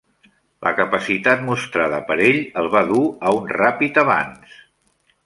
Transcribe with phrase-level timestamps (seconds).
[0.67, 4.57] La capacitat mostrada per ell el va dur a un ràpid avanç.